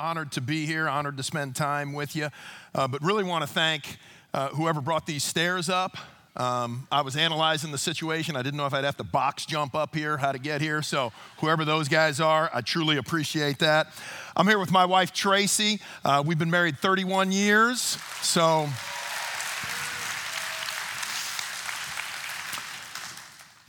[0.00, 2.30] honored to be here, honored to spend time with you,
[2.74, 3.98] uh, but really want to thank
[4.32, 5.98] uh, whoever brought these stairs up.
[6.36, 8.34] Um, I was analyzing the situation.
[8.34, 10.80] I didn't know if I'd have to box jump up here, how to get here.
[10.80, 13.88] So, whoever those guys are, I truly appreciate that.
[14.34, 15.80] I'm here with my wife, Tracy.
[16.02, 17.98] Uh, we've been married 31 years.
[18.22, 18.68] So,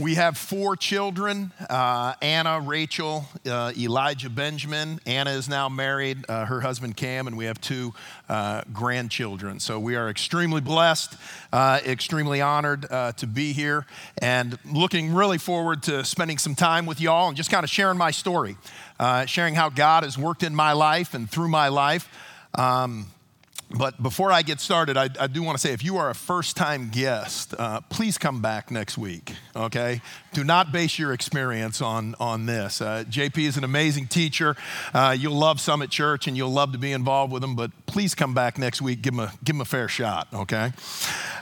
[0.02, 5.00] We have four children uh, Anna, Rachel, uh, Elijah, Benjamin.
[5.06, 7.94] Anna is now married, uh, her husband Cam, and we have two
[8.28, 9.60] uh, grandchildren.
[9.60, 11.16] So we are extremely blessed,
[11.54, 13.86] uh, extremely honored uh, to be here,
[14.20, 18.00] and looking really forward to spending some time with y'all and just kind of sharing
[18.00, 18.58] my story,
[19.28, 22.10] sharing how God has worked in my life and through my life.
[22.56, 23.06] Um,
[23.78, 26.16] but before I get started, I, I do want to say if you are a
[26.16, 30.02] first time guest, uh, please come back next week, okay?
[30.34, 32.82] Do not base your experience on, on this.
[32.82, 34.56] Uh, JP is an amazing teacher.
[34.94, 38.14] Uh, you'll love Summit Church and you'll love to be involved with him, but please
[38.14, 39.02] come back next week.
[39.02, 40.74] Give him a, give him a fair shot, okay?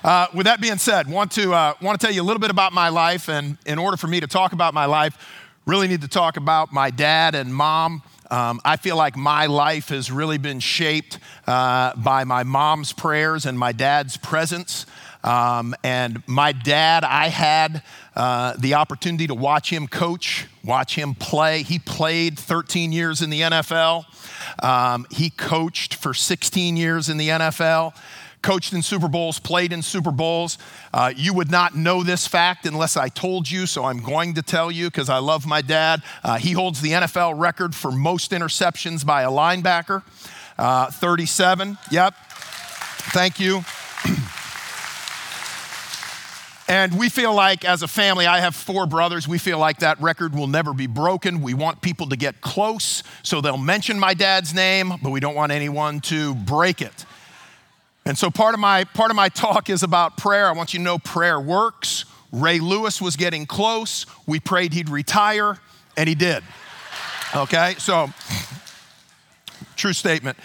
[0.04, 2.52] Uh, with that being said, want to, uh, want to tell you a little bit
[2.52, 3.28] about my life.
[3.28, 5.18] And in order for me to talk about my life,
[5.66, 8.04] really need to talk about my dad and mom.
[8.32, 13.46] Um, I feel like my life has really been shaped uh, by my mom's prayers
[13.46, 14.86] and my dad's presence.
[15.24, 17.84] Um, and my dad, I had
[18.16, 21.64] uh, the opportunity to watch him coach, watch him play.
[21.64, 24.06] He played 13 years in the NFL,
[24.64, 27.94] um, he coached for 16 years in the NFL
[28.42, 30.58] coached in Super Bowls, played in Super Bowls.
[30.94, 34.42] Uh, you would not know this fact unless I told you, so I'm going to
[34.42, 36.02] tell you because I love my dad.
[36.24, 40.04] Uh, he holds the NFL record for most interceptions by a linebacker
[40.60, 41.78] uh, 37.
[41.90, 42.14] Yep.
[43.14, 43.64] Thank you.
[46.72, 49.28] And we feel like, as a family, I have four brothers.
[49.28, 51.42] We feel like that record will never be broken.
[51.42, 55.34] We want people to get close, so they'll mention my dad's name, but we don't
[55.34, 57.06] want anyone to break it.
[58.10, 60.48] And so part of my part of my talk is about prayer.
[60.48, 62.06] I want you to know prayer works.
[62.32, 64.08] Ray Lewis was getting close.
[64.26, 65.60] We prayed he'd retire,
[65.96, 66.44] and he did.
[67.36, 67.76] Okay?
[67.78, 68.10] So
[69.76, 70.40] true statement.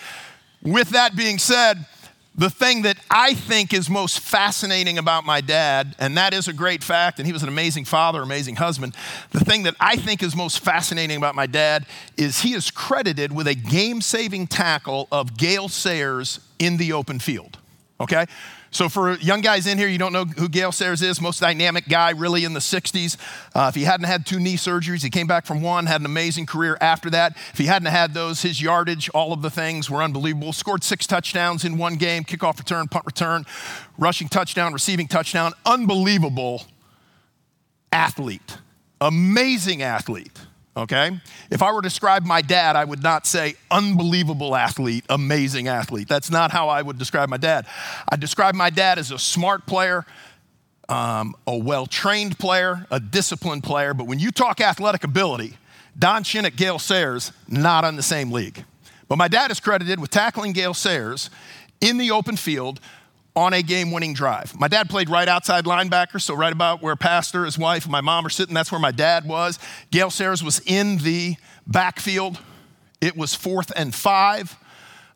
[0.63, 1.87] With that being said,
[2.37, 6.53] the thing that I think is most fascinating about my dad, and that is a
[6.53, 8.95] great fact, and he was an amazing father, amazing husband.
[9.31, 11.87] The thing that I think is most fascinating about my dad
[12.19, 17.19] is he is credited with a game saving tackle of Gale Sayers in the open
[17.19, 17.59] field.
[18.01, 18.27] Okay?
[18.71, 21.89] So, for young guys in here, you don't know who Gale Sayers is, most dynamic
[21.89, 23.17] guy really in the 60s.
[23.55, 26.07] Uh, if he hadn't had two knee surgeries, he came back from one, had an
[26.07, 27.37] amazing career after that.
[27.53, 30.53] If he hadn't had those, his yardage, all of the things were unbelievable.
[30.53, 33.47] Scored six touchdowns in one game kickoff return, punt return,
[33.97, 35.53] rushing touchdown, receiving touchdown.
[35.65, 36.65] Unbelievable
[37.93, 38.59] athlete,
[39.01, 40.41] amazing athlete
[40.77, 41.19] okay?
[41.51, 46.09] If I were to describe my dad, I would not say unbelievable athlete, amazing athlete.
[46.09, 47.67] That's not how I would describe my dad.
[48.09, 50.05] I describe my dad as a smart player,
[50.89, 53.95] um, a well trained player, a disciplined player.
[53.95, 55.57] But when you talk athletic ability,
[55.99, 58.65] Don Shinnick, Gale Sayers, not on the same league.
[59.09, 61.31] But my dad is credited with tackling Gale Sayers
[61.81, 62.81] in the open field
[63.37, 64.59] on a game winning drive.
[64.59, 68.01] My dad played right outside linebacker, so right about where Pastor, his wife, and my
[68.01, 69.59] mom are sitting, that's where my dad was.
[69.91, 71.37] Gale Sayers was in the
[71.67, 72.39] backfield.
[73.01, 74.57] It was fourth and five.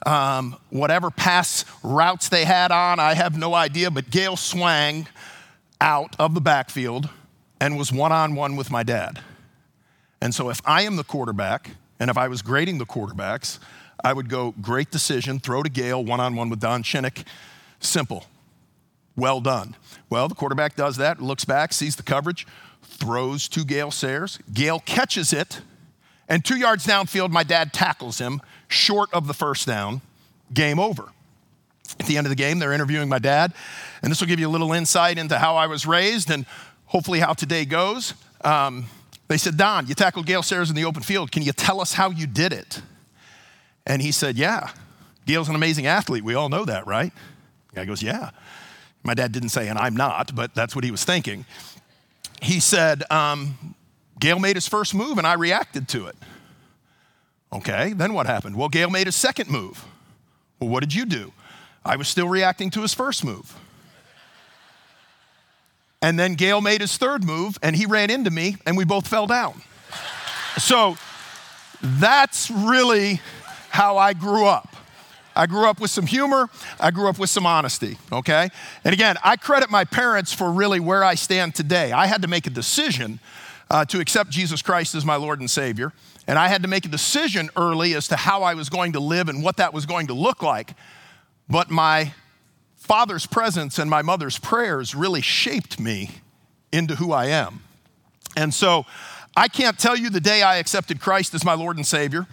[0.04, 5.06] Um, whatever pass routes they had on, I have no idea, but Gale swang
[5.80, 7.08] out of the backfield
[7.60, 9.20] and was one on one with my dad.
[10.20, 11.70] And so if I am the quarterback,
[12.00, 13.58] and if I was grading the quarterbacks,
[14.04, 17.24] I would go great decision, throw to Gale, one on one with Don Shinnick
[17.80, 18.24] Simple.
[19.16, 19.74] Well done.
[20.10, 22.46] Well, the quarterback does that, looks back, sees the coverage,
[22.82, 24.38] throws to Gale Sayers.
[24.52, 25.60] Gale catches it,
[26.28, 30.00] and two yards downfield, my dad tackles him short of the first down.
[30.52, 31.08] Game over.
[31.98, 33.52] At the end of the game, they're interviewing my dad,
[34.02, 36.46] and this will give you a little insight into how I was raised and
[36.86, 38.14] hopefully how today goes.
[38.42, 38.86] Um,
[39.28, 41.32] they said, Don, you tackled Gale Sayers in the open field.
[41.32, 42.82] Can you tell us how you did it?
[43.86, 44.70] And he said, Yeah.
[45.26, 46.24] Gail's an amazing athlete.
[46.24, 47.12] We all know that, right?
[47.78, 48.30] Guy goes, Yeah.
[49.04, 51.46] My dad didn't say, and I'm not, but that's what he was thinking.
[52.42, 53.74] He said, um,
[54.18, 56.16] Gale made his first move and I reacted to it.
[57.52, 58.56] Okay, then what happened?
[58.56, 59.86] Well, Gale made his second move.
[60.58, 61.32] Well, what did you do?
[61.84, 63.56] I was still reacting to his first move.
[66.02, 69.06] And then Gale made his third move and he ran into me and we both
[69.06, 69.62] fell down.
[70.58, 70.96] So
[71.82, 73.20] that's really
[73.70, 74.74] how I grew up.
[75.38, 76.50] I grew up with some humor.
[76.80, 78.48] I grew up with some honesty, okay?
[78.82, 81.92] And again, I credit my parents for really where I stand today.
[81.92, 83.20] I had to make a decision
[83.70, 85.92] uh, to accept Jesus Christ as my Lord and Savior.
[86.26, 89.00] And I had to make a decision early as to how I was going to
[89.00, 90.72] live and what that was going to look like.
[91.48, 92.14] But my
[92.74, 96.10] father's presence and my mother's prayers really shaped me
[96.72, 97.62] into who I am.
[98.36, 98.86] And so
[99.36, 102.26] I can't tell you the day I accepted Christ as my Lord and Savior,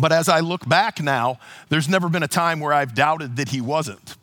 [0.00, 1.38] but as I look back now,
[1.68, 4.16] there's never been a time where I've doubted that He wasn't.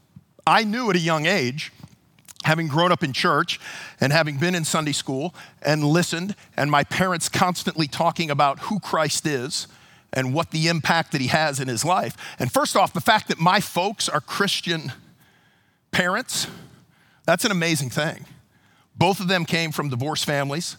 [0.46, 1.72] I knew at a young age,
[2.44, 3.60] having grown up in church
[4.00, 8.80] and having been in Sunday school and listened, and my parents constantly talking about who
[8.80, 9.68] Christ is
[10.14, 12.16] and what the impact that He has in His life.
[12.40, 14.94] And first off, the fact that my folks are Christian
[15.92, 16.48] parents,
[17.26, 18.26] that's an amazing thing.
[18.96, 20.78] Both of them came from divorced families.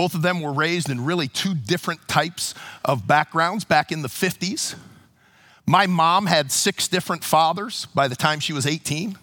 [0.00, 2.54] Both of them were raised in really two different types
[2.86, 4.74] of backgrounds back in the 50s.
[5.66, 9.18] My mom had six different fathers by the time she was 18.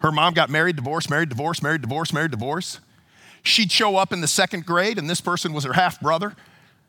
[0.00, 2.80] Her mom got married, divorced, married, divorced, married, divorced, married, divorced.
[3.44, 6.34] She'd show up in the second grade, and this person was her half brother.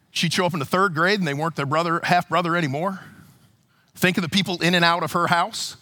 [0.10, 3.01] She'd show up in the third grade, and they weren't their brother, half brother anymore.
[3.94, 5.78] Think of the people in and out of her house.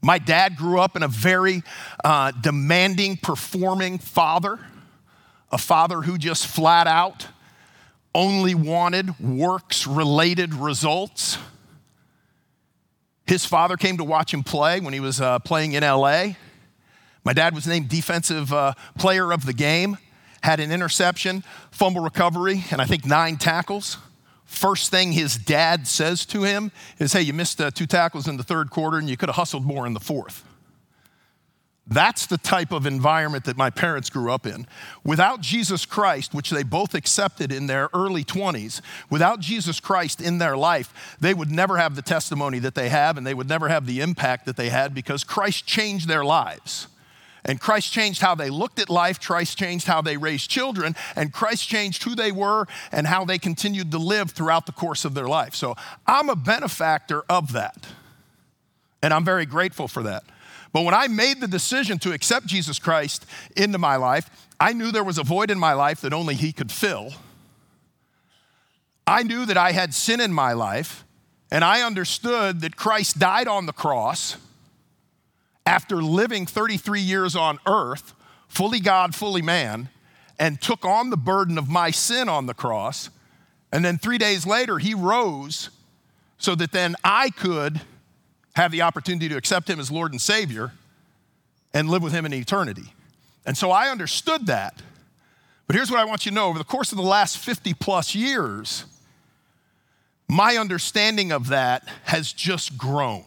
[0.00, 1.64] My dad grew up in a very
[2.04, 4.60] uh, demanding, performing father,
[5.50, 7.28] a father who just flat out
[8.14, 11.38] only wanted works related results.
[13.26, 16.30] His father came to watch him play when he was uh, playing in LA.
[17.24, 19.98] My dad was named defensive uh, player of the game,
[20.42, 23.98] had an interception, fumble recovery, and I think nine tackles.
[24.46, 28.38] First thing his dad says to him is, Hey, you missed uh, two tackles in
[28.38, 30.42] the third quarter and you could have hustled more in the fourth.
[31.90, 34.66] That's the type of environment that my parents grew up in.
[35.04, 40.36] Without Jesus Christ, which they both accepted in their early 20s, without Jesus Christ in
[40.36, 43.68] their life, they would never have the testimony that they have and they would never
[43.68, 46.88] have the impact that they had because Christ changed their lives.
[47.44, 51.32] And Christ changed how they looked at life, Christ changed how they raised children, and
[51.32, 55.14] Christ changed who they were and how they continued to live throughout the course of
[55.14, 55.54] their life.
[55.54, 55.74] So
[56.06, 57.86] I'm a benefactor of that.
[59.02, 60.24] And I'm very grateful for that.
[60.78, 63.26] But when I made the decision to accept Jesus Christ
[63.56, 64.30] into my life,
[64.60, 67.14] I knew there was a void in my life that only He could fill.
[69.04, 71.04] I knew that I had sin in my life,
[71.50, 74.36] and I understood that Christ died on the cross
[75.66, 78.14] after living 33 years on earth,
[78.46, 79.88] fully God, fully man,
[80.38, 83.10] and took on the burden of my sin on the cross.
[83.72, 85.70] And then three days later, he rose
[86.38, 87.80] so that then I could
[88.58, 90.72] have the opportunity to accept him as Lord and Savior
[91.72, 92.92] and live with him in eternity.
[93.46, 94.82] And so I understood that.
[95.68, 97.72] But here's what I want you to know over the course of the last 50
[97.74, 98.84] plus years,
[100.26, 103.24] my understanding of that has just grown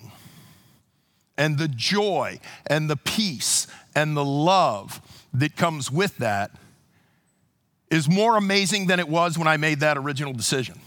[1.38, 5.02] and the joy and the peace and the love
[5.34, 6.52] that comes with that
[7.90, 10.78] is more amazing than it was when I made that original decision.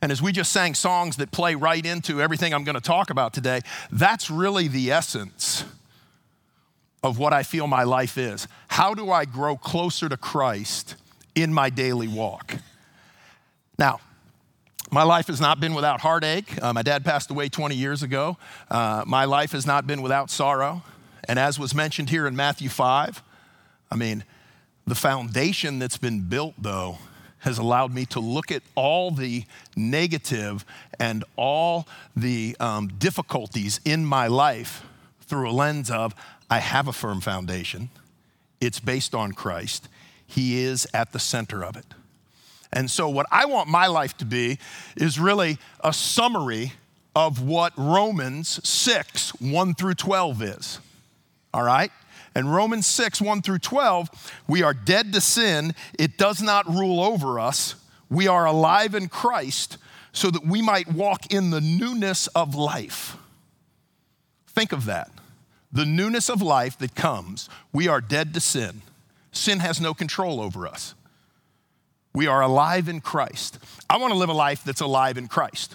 [0.00, 3.10] And as we just sang songs that play right into everything I'm going to talk
[3.10, 3.60] about today,
[3.90, 5.64] that's really the essence
[7.02, 8.46] of what I feel my life is.
[8.68, 10.96] How do I grow closer to Christ
[11.34, 12.56] in my daily walk?
[13.78, 14.00] Now,
[14.90, 16.62] my life has not been without heartache.
[16.62, 18.36] Uh, my dad passed away 20 years ago.
[18.70, 20.82] Uh, my life has not been without sorrow.
[21.24, 23.22] And as was mentioned here in Matthew 5,
[23.90, 24.24] I mean,
[24.86, 26.98] the foundation that's been built, though,
[27.40, 29.44] has allowed me to look at all the
[29.76, 30.64] negative
[30.98, 31.86] and all
[32.16, 34.84] the um, difficulties in my life
[35.22, 36.14] through a lens of
[36.50, 37.90] I have a firm foundation.
[38.60, 39.88] It's based on Christ.
[40.26, 41.86] He is at the center of it.
[42.72, 44.58] And so, what I want my life to be
[44.96, 46.72] is really a summary
[47.16, 50.80] of what Romans 6, 1 through 12 is.
[51.54, 51.90] All right?
[52.38, 55.74] And Romans 6, 1 through 12, we are dead to sin.
[55.98, 57.74] It does not rule over us.
[58.08, 59.76] We are alive in Christ
[60.12, 63.16] so that we might walk in the newness of life.
[64.46, 65.10] Think of that.
[65.72, 67.48] The newness of life that comes.
[67.72, 68.82] We are dead to sin.
[69.32, 70.94] Sin has no control over us.
[72.14, 73.58] We are alive in Christ.
[73.90, 75.74] I want to live a life that's alive in Christ.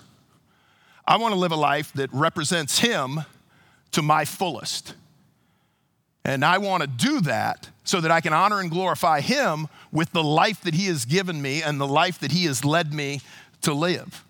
[1.06, 3.20] I want to live a life that represents Him
[3.92, 4.94] to my fullest.
[6.26, 10.12] And I want to do that so that I can honor and glorify Him with
[10.12, 13.22] the life that He has given me and the life that He has led me
[13.62, 14.24] to live.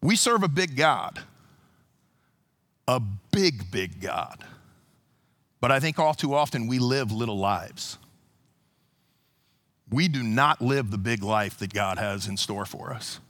[0.00, 1.20] We serve a big God,
[2.88, 3.00] a
[3.32, 4.44] big, big God.
[5.60, 7.98] But I think all too often we live little lives
[9.90, 13.20] we do not live the big life that God has in store for us.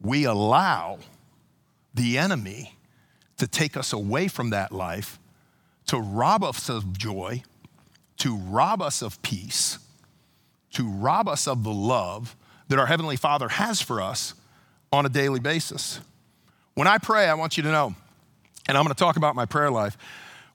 [0.00, 0.98] We allow
[1.92, 2.76] the enemy
[3.38, 5.18] to take us away from that life,
[5.86, 7.42] to rob us of joy,
[8.18, 9.78] to rob us of peace,
[10.72, 12.36] to rob us of the love
[12.68, 14.34] that our Heavenly Father has for us
[14.92, 16.00] on a daily basis.
[16.74, 17.94] When I pray, I want you to know,
[18.66, 19.96] and I'm going to talk about my prayer life.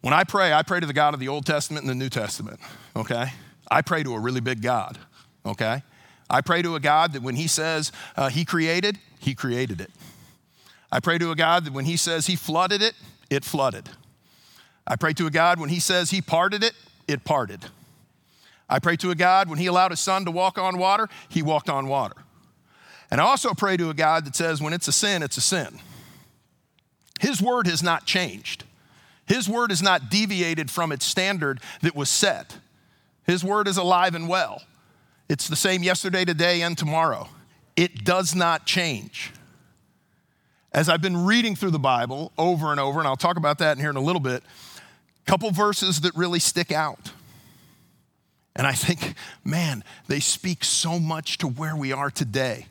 [0.01, 2.09] When I pray, I pray to the God of the Old Testament and the New
[2.09, 2.59] Testament,
[2.95, 3.33] okay?
[3.69, 4.97] I pray to a really big God,
[5.45, 5.83] okay?
[6.29, 9.91] I pray to a God that when He says uh, He created, He created it.
[10.91, 12.93] I pray to a God that when He says He flooded it,
[13.29, 13.89] it flooded.
[14.89, 16.73] I pray to a God when He says He parted it,
[17.07, 17.63] it parted.
[18.67, 21.41] I pray to a God when He allowed His Son to walk on water, He
[21.41, 22.15] walked on water.
[23.11, 25.41] And I also pray to a God that says when it's a sin, it's a
[25.41, 25.79] sin.
[27.19, 28.63] His word has not changed.
[29.25, 32.57] His word has not deviated from its standard that was set.
[33.25, 34.63] His word is alive and well.
[35.27, 37.29] It's the same yesterday, today, and tomorrow.
[37.75, 39.31] It does not change.
[40.71, 43.77] As I've been reading through the Bible over and over, and I'll talk about that
[43.77, 44.43] in here in a little bit,
[45.25, 47.11] couple verses that really stick out.
[48.55, 52.65] And I think, man, they speak so much to where we are today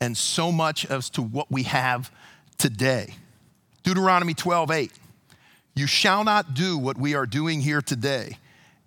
[0.00, 2.10] and so much as to what we have
[2.58, 3.14] today.
[3.82, 4.92] Deuteronomy 12, 8.
[5.74, 8.38] You shall not do what we are doing here today,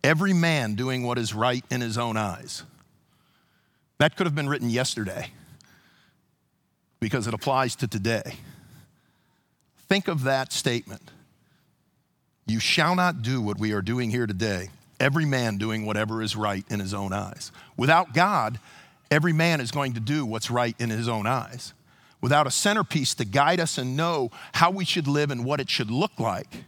[0.04, 2.64] every man doing what is right in his own eyes.
[3.98, 5.32] That could have been written yesterday
[7.00, 8.36] because it applies to today.
[9.88, 11.12] Think of that statement.
[12.48, 16.36] You shall not do what we are doing here today, every man doing whatever is
[16.36, 17.52] right in his own eyes.
[17.76, 18.60] Without God,
[19.10, 21.74] every man is going to do what's right in his own eyes.
[22.22, 25.70] Without a centerpiece to guide us and know how we should live and what it
[25.70, 26.66] should look like,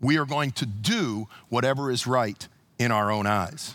[0.00, 2.46] we are going to do whatever is right
[2.78, 3.74] in our own eyes.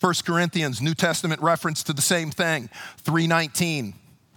[0.00, 3.94] 1 Corinthians, New Testament reference to the same thing, 319.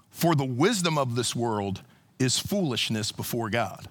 [0.10, 1.82] For the wisdom of this world
[2.18, 3.88] is foolishness before God.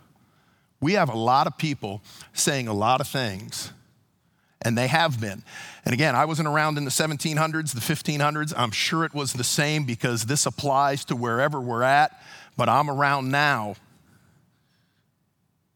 [0.87, 2.01] We have a lot of people
[2.33, 3.73] saying a lot of things,
[4.63, 5.43] and they have been.
[5.85, 8.55] And again, I wasn't around in the 1700s, the 1500s.
[8.57, 12.17] I'm sure it was the same because this applies to wherever we're at,
[12.57, 13.75] but I'm around now.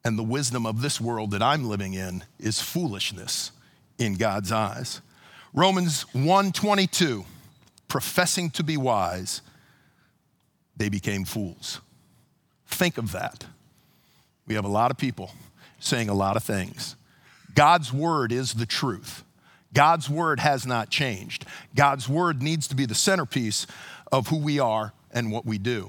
[0.05, 3.51] And the wisdom of this world that I'm living in is foolishness
[3.99, 5.01] in God's eyes.
[5.53, 7.25] Romans 1:22,
[7.89, 9.43] professing to be wise,
[10.77, 11.81] they became fools.
[12.69, 13.47] Think of that.
[14.51, 15.31] We have a lot of people
[15.79, 16.97] saying a lot of things.
[17.55, 19.23] God's word is the truth.
[19.73, 21.47] God's word has not changed.
[21.77, 23.69] God's word needs to be the centerpiece
[24.11, 25.89] of who we are and what we do.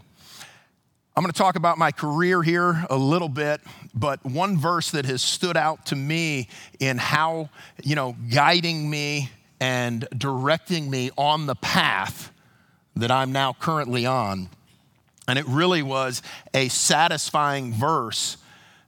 [1.15, 3.61] I'm going to talk about my career here a little bit,
[3.95, 6.47] but one verse that has stood out to me
[6.79, 7.49] in how,
[7.81, 12.31] you know, guiding me and directing me on the path
[12.95, 14.49] that I'm now currently on.
[15.27, 16.21] And it really was
[16.53, 18.37] a satisfying verse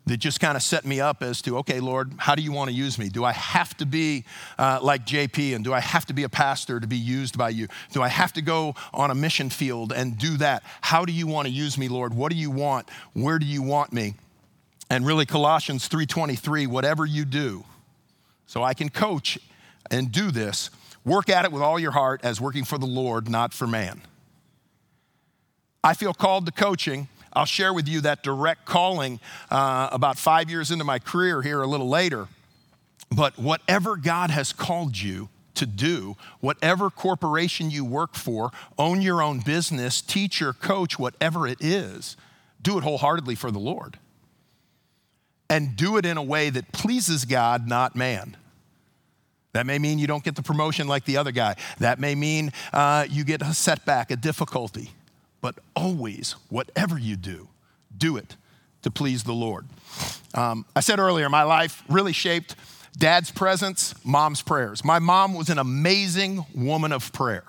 [0.06, 2.70] that just kind of set me up as to, okay, Lord, how do you want
[2.70, 3.08] to use me?
[3.08, 4.26] Do I have to be
[4.60, 7.50] uh, like JP and do I have to be a pastor to be used by
[7.50, 7.68] you?
[7.94, 10.64] Do I have to go on a mission field and do that?
[10.82, 12.14] How do you want to use me, Lord?
[12.14, 12.90] What do you want?
[13.14, 14.16] Where do you want me?
[14.90, 17.64] And really Colossians 3:23, whatever you do.
[18.46, 19.40] So I can coach
[19.90, 20.70] and do this,
[21.06, 24.02] work at it with all your heart as working for the Lord, not for man.
[25.84, 27.08] I feel called to coaching.
[27.34, 31.62] I'll share with you that direct calling uh, about five years into my career here
[31.62, 32.28] a little later.
[33.12, 39.22] But whatever God has called you to do, whatever corporation you work for, own your
[39.22, 42.18] own business, teacher, coach, whatever it is,
[42.62, 44.00] do it wholeheartedly for the Lord.
[45.50, 48.38] And do it in a way that pleases God, not man.
[49.52, 51.56] That may mean you don't get the promotion like the other guy.
[51.80, 54.90] That may mean uh, you get a setback, a difficulty.
[55.44, 57.50] But always, whatever you do,
[57.96, 58.36] do it
[58.82, 59.68] to please the Lord.
[60.34, 62.56] Um, I said earlier, my life really shaped
[62.98, 64.84] dad's presence, mom's prayers.
[64.84, 67.44] My mom was an amazing woman of prayer.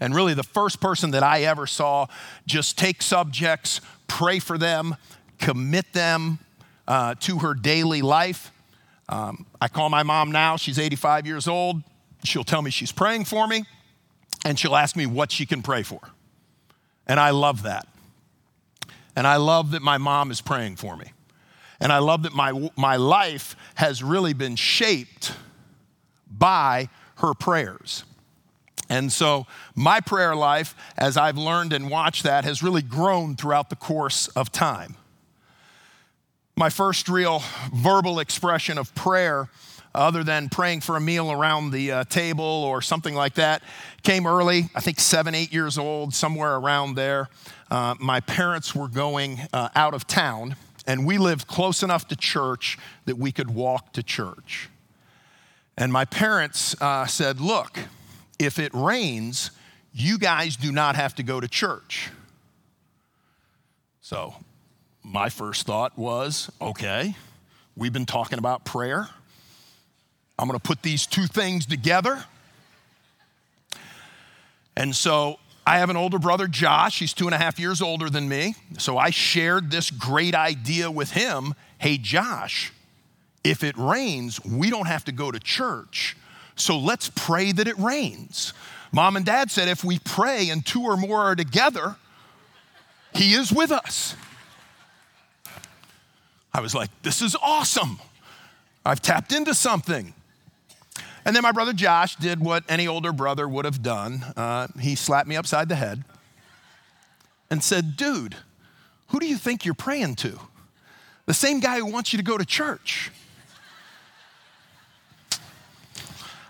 [0.00, 2.08] And really, the first person that I ever saw
[2.46, 4.96] just take subjects, pray for them,
[5.38, 6.40] commit them
[6.86, 8.52] uh, to her daily life
[9.08, 11.82] um, I call my mom now, she's 85 years old.
[12.24, 13.64] She'll tell me she's praying for me,
[14.44, 16.00] and she'll ask me what she can pray for.
[17.08, 17.88] And I love that.
[19.16, 21.12] And I love that my mom is praying for me.
[21.80, 25.32] And I love that my, my life has really been shaped
[26.30, 28.04] by her prayers.
[28.88, 33.70] And so, my prayer life, as I've learned and watched that, has really grown throughout
[33.70, 34.96] the course of time.
[36.56, 39.48] My first real verbal expression of prayer,
[39.94, 43.62] other than praying for a meal around the uh, table or something like that,
[44.02, 47.28] came early, I think seven, eight years old, somewhere around there.
[47.70, 52.16] Uh, my parents were going uh, out of town, and we lived close enough to
[52.16, 54.68] church that we could walk to church.
[55.76, 57.78] And my parents uh, said, Look,
[58.38, 59.50] if it rains,
[59.92, 62.10] You guys do not have to go to church.
[64.00, 64.34] So,
[65.02, 67.16] my first thought was okay,
[67.76, 69.08] we've been talking about prayer.
[70.38, 72.24] I'm going to put these two things together.
[74.76, 77.00] And so I have an older brother, Josh.
[77.00, 78.54] He's two and a half years older than me.
[78.78, 81.54] So I shared this great idea with him.
[81.78, 82.72] Hey, Josh,
[83.42, 86.16] if it rains, we don't have to go to church.
[86.54, 88.52] So let's pray that it rains.
[88.92, 91.96] Mom and dad said if we pray and two or more are together,
[93.12, 94.14] he is with us.
[96.52, 97.98] I was like, this is awesome.
[98.86, 100.14] I've tapped into something.
[101.24, 104.24] And then my brother Josh did what any older brother would have done.
[104.36, 106.04] Uh, he slapped me upside the head
[107.50, 108.36] and said, Dude,
[109.08, 110.38] who do you think you're praying to?
[111.26, 113.10] The same guy who wants you to go to church.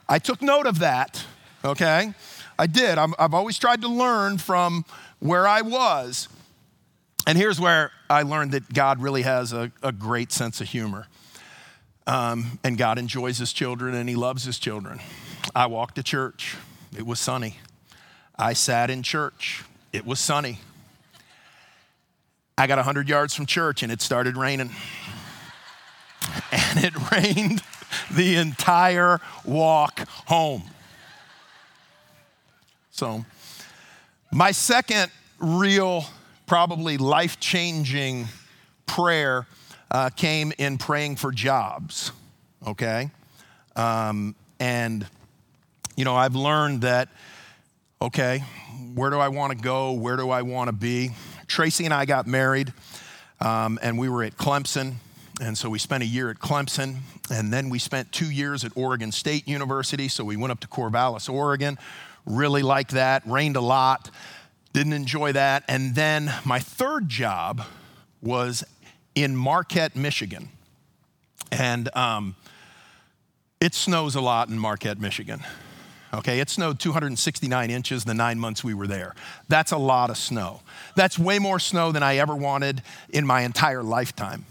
[0.09, 1.25] I took note of that,
[1.65, 2.15] okay?
[2.59, 2.99] I did.
[2.99, 4.85] i have always tried to learn from
[5.21, 6.29] where I was.
[7.27, 11.09] And here's where I learned that God really has a, a great sense of humor.
[12.09, 14.99] Um, and God enjoys his children and he loves his children.
[15.55, 16.57] I walked to church,
[16.97, 17.59] it was sunny.
[18.38, 19.62] I sat in church,
[19.93, 20.59] it was sunny.
[22.57, 24.71] I got 100 yards from church and it started raining.
[26.50, 27.62] And it rained
[28.11, 30.62] the entire walk home.
[32.91, 33.27] So,
[34.33, 36.07] my second real,
[36.47, 38.29] probably life changing
[38.87, 39.47] prayer
[39.90, 42.12] uh, came in praying for jobs,
[42.66, 43.11] okay?
[43.76, 45.07] Um, and,
[45.97, 47.09] you know, I've learned that,
[48.00, 48.42] okay,
[48.95, 49.92] where do I want to go?
[49.92, 51.11] Where do I want to be?
[51.47, 52.73] Tracy and I got married,
[53.40, 54.95] um, and we were at Clemson.
[55.40, 56.97] And so we spent a year at Clemson,
[57.30, 60.09] and then we spent two years at Oregon State University.
[60.09, 61.78] So we went up to Corvallis, Oregon.
[62.26, 64.11] Really liked that, rained a lot,
[64.73, 65.62] didn't enjoy that.
[65.68, 67.62] And then my third job
[68.21, 68.64] was
[69.23, 70.49] in Marquette, Michigan.
[71.51, 72.37] And um,
[73.61, 75.40] it snows a lot in Marquette, Michigan.
[76.12, 79.14] Okay, it snowed 269 inches the nine months we were there.
[79.49, 80.62] That's a lot of snow.
[80.97, 84.47] That's way more snow than I ever wanted in my entire lifetime.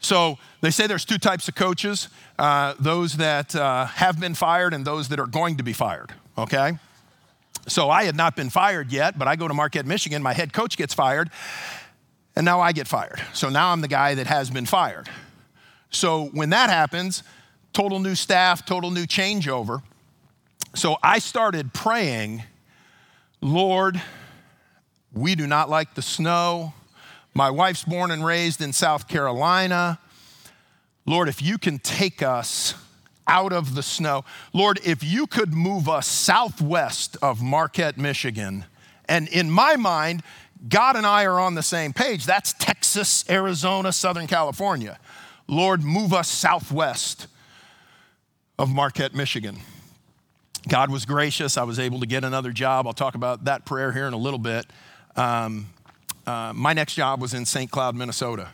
[0.00, 4.74] So they say there's two types of coaches uh, those that uh, have been fired
[4.74, 6.12] and those that are going to be fired.
[6.36, 6.78] Okay?
[7.66, 10.22] So I had not been fired yet, but I go to Marquette, Michigan.
[10.22, 11.30] My head coach gets fired,
[12.36, 13.22] and now I get fired.
[13.32, 15.08] So now I'm the guy that has been fired.
[15.90, 17.22] So when that happens,
[17.72, 19.82] total new staff, total new changeover.
[20.74, 22.42] So I started praying,
[23.40, 24.00] Lord,
[25.12, 26.72] we do not like the snow.
[27.32, 30.00] My wife's born and raised in South Carolina.
[31.06, 32.74] Lord, if you can take us
[33.26, 38.64] out of the snow, Lord, if you could move us southwest of Marquette, Michigan,
[39.08, 40.22] and in my mind,
[40.68, 42.24] God and I are on the same page.
[42.24, 44.98] That's Texas, Arizona, Southern California.
[45.46, 47.26] Lord, move us southwest
[48.58, 49.58] of Marquette, Michigan.
[50.68, 51.58] God was gracious.
[51.58, 52.86] I was able to get another job.
[52.86, 54.66] I'll talk about that prayer here in a little bit.
[55.16, 55.66] Um,
[56.26, 57.70] uh, my next job was in St.
[57.70, 58.48] Cloud, Minnesota.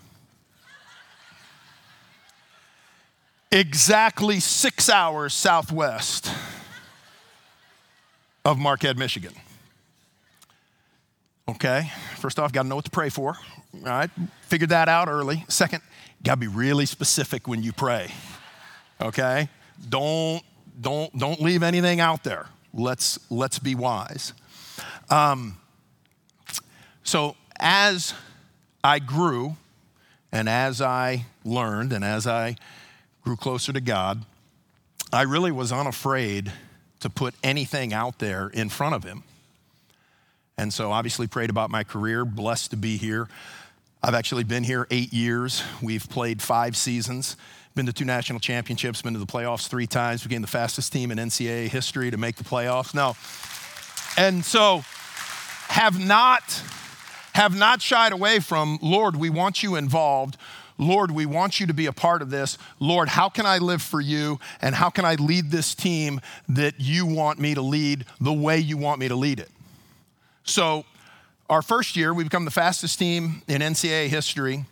[3.53, 6.33] Exactly six hours southwest
[8.45, 9.33] of Marquette, Michigan.
[11.51, 13.37] Okay, first off, got to know what to pray for.
[13.75, 14.11] All right,
[14.43, 15.45] figured that out early.
[15.49, 15.83] Second,
[16.23, 18.13] got to be really specific when you pray.
[19.01, 19.49] Okay,
[19.89, 20.45] don't
[20.81, 22.47] don't don't leave anything out there.
[22.73, 24.33] Let's let's be wise.
[25.09, 25.59] Um,
[27.03, 28.15] so as
[28.85, 29.57] I grew,
[30.31, 32.55] and as I learned, and as I
[33.23, 34.25] grew closer to God,
[35.13, 36.53] I really was unafraid
[37.01, 39.25] to put anything out there in front of Him.
[40.61, 43.29] And so, obviously, prayed about my career, blessed to be here.
[44.03, 45.65] I've actually been here eight years.
[45.81, 47.39] We've played five seasons,
[47.75, 51.11] been to two national championships, been to the playoffs three times, became the fastest team
[51.11, 52.93] in NCAA history to make the playoffs.
[52.93, 53.17] No.
[54.23, 54.85] And so,
[55.69, 56.63] have not
[57.33, 60.37] have not shied away from, Lord, we want you involved.
[60.77, 62.59] Lord, we want you to be a part of this.
[62.81, 64.39] Lord, how can I live for you?
[64.61, 66.21] And how can I lead this team
[66.51, 69.49] that you want me to lead the way you want me to lead it?
[70.51, 70.85] So,
[71.49, 74.65] our first year, we become the fastest team in NCAA history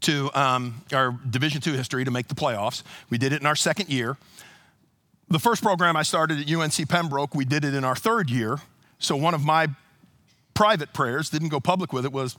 [0.00, 2.82] to um, our Division II history to make the playoffs.
[3.08, 4.16] We did it in our second year.
[5.28, 8.58] The first program I started at UNC Pembroke, we did it in our third year.
[8.98, 9.68] So one of my
[10.54, 12.36] private prayers, didn't go public with it, was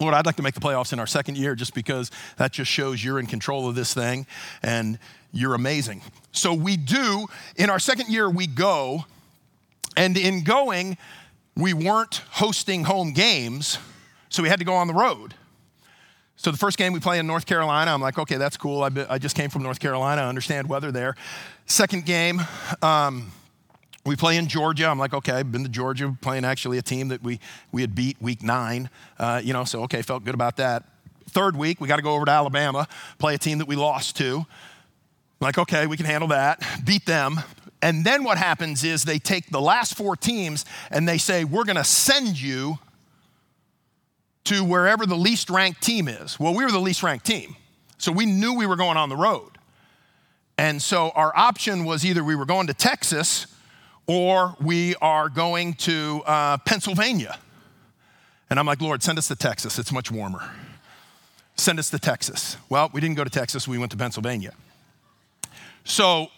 [0.00, 2.70] Lord, I'd like to make the playoffs in our second year just because that just
[2.70, 4.26] shows you're in control of this thing
[4.60, 4.98] and
[5.32, 6.02] you're amazing.
[6.32, 9.04] So we do, in our second year, we go
[9.96, 10.98] And in going,
[11.56, 13.78] we weren't hosting home games,
[14.28, 15.34] so we had to go on the road.
[16.36, 18.82] So the first game we play in North Carolina, I'm like, okay, that's cool.
[18.82, 21.16] I, I just came from North Carolina, I understand weather there.
[21.64, 22.42] Second game,
[22.82, 23.32] um,
[24.04, 24.86] we play in Georgia.
[24.86, 27.40] I'm like, okay, I've been to Georgia, playing actually a team that we,
[27.72, 28.90] we had beat week nine.
[29.18, 30.84] Uh, you know, so okay, felt good about that.
[31.30, 32.86] Third week, we got to go over to Alabama,
[33.18, 34.38] play a team that we lost to.
[34.38, 37.40] I'm like, okay, we can handle that, beat them.
[37.82, 41.64] And then what happens is they take the last four teams and they say, we're
[41.64, 42.78] going to send you
[44.44, 46.38] to wherever the least ranked team is.
[46.40, 47.56] Well, we were the least ranked team.
[47.98, 49.50] So we knew we were going on the road.
[50.58, 53.46] And so our option was either we were going to Texas
[54.06, 57.38] or we are going to uh, Pennsylvania.
[58.48, 59.78] And I'm like, Lord, send us to Texas.
[59.78, 60.50] It's much warmer.
[61.56, 62.56] Send us to Texas.
[62.68, 64.52] Well, we didn't go to Texas, we went to Pennsylvania.
[65.84, 66.28] So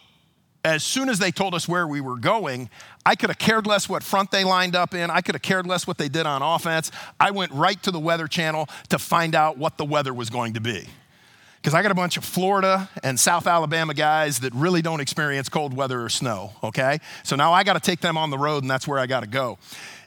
[0.65, 2.69] as soon as they told us where we were going,
[3.07, 5.11] I could have cared less what front they lined up in.
[5.11, 6.91] I could have cared less what they did on offense.
[7.19, 10.55] I went right to the Weather Channel to find out what the weather was going
[10.55, 10.87] to be
[11.69, 15.49] because I got a bunch of Florida and South Alabama guys that really don't experience
[15.49, 16.99] cold weather or snow, okay?
[17.25, 19.21] So now I got to take them on the road, and that's where I got
[19.21, 19.59] to go.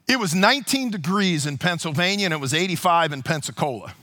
[0.07, 3.93] It was 19 degrees in Pennsylvania, and it was 85 in Pensacola.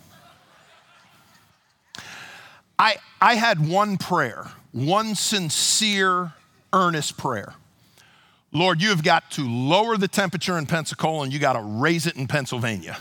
[2.78, 6.32] I, I had one prayer, one sincere,
[6.72, 7.54] earnest prayer.
[8.52, 12.06] Lord, you have got to lower the temperature in Pensacola and you got to raise
[12.06, 12.98] it in Pennsylvania.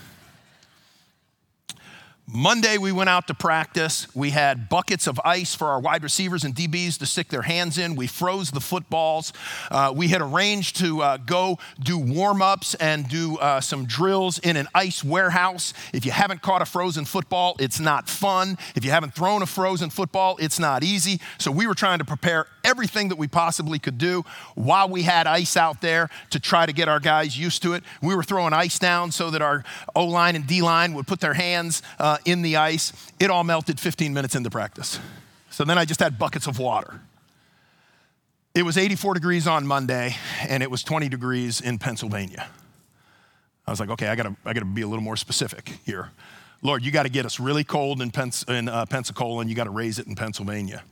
[2.29, 4.05] Monday, we went out to practice.
[4.13, 7.77] We had buckets of ice for our wide receivers and DBs to stick their hands
[7.77, 7.95] in.
[7.95, 9.31] We froze the footballs.
[9.71, 14.39] Uh, we had arranged to uh, go do warm ups and do uh, some drills
[14.39, 15.73] in an ice warehouse.
[15.93, 18.57] If you haven't caught a frozen football, it's not fun.
[18.75, 21.21] If you haven't thrown a frozen football, it's not easy.
[21.37, 25.27] So we were trying to prepare everything that we possibly could do while we had
[25.27, 27.85] ice out there to try to get our guys used to it.
[28.01, 29.63] We were throwing ice down so that our
[29.95, 31.81] O line and D line would put their hands
[32.17, 32.93] uh, in the ice.
[33.19, 34.99] It all melted 15 minutes into practice.
[35.49, 37.01] So then I just had buckets of water.
[38.53, 40.15] It was 84 degrees on Monday,
[40.47, 42.47] and it was 20 degrees in Pennsylvania.
[43.65, 46.12] I was like, okay, I gotta, I gotta be a little more specific here.
[46.63, 49.69] Lord, you gotta get us really cold in, Pens- in uh, Pensacola, and you gotta
[49.69, 50.84] raise it in Pennsylvania.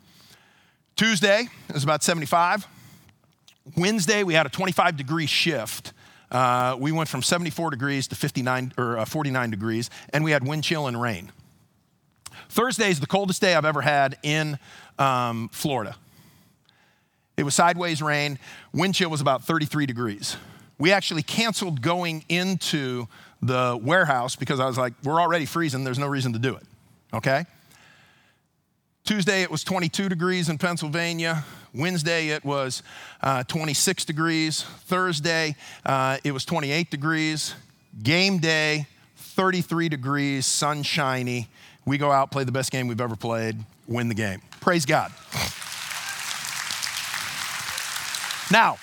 [0.95, 2.67] Tuesday, it was about 75.
[3.75, 5.91] Wednesday, we had a 25 degree shift.
[6.31, 10.45] Uh, we went from 74 degrees to 59 or uh, 49 degrees, and we had
[10.45, 11.31] wind chill and rain.
[12.49, 14.57] Thursday is the coldest day I've ever had in
[14.97, 15.95] um, Florida.
[17.37, 18.39] It was sideways rain.
[18.73, 20.37] Wind chill was about 33 degrees.
[20.77, 23.07] We actually canceled going into
[23.41, 25.83] the warehouse because I was like, we're already freezing.
[25.83, 26.63] There's no reason to do it.
[27.13, 27.45] Okay?
[29.05, 31.45] Tuesday, it was 22 degrees in Pennsylvania.
[31.75, 32.83] Wednesday, it was
[33.21, 34.63] uh, 26 degrees.
[34.63, 37.55] Thursday, uh, it was 28 degrees.
[38.01, 41.47] Game day, 33 degrees, sunshiny.
[41.85, 43.57] We go out, play the best game we've ever played,
[43.87, 44.41] win the game.
[44.61, 45.11] Praise God.
[48.51, 48.77] Now,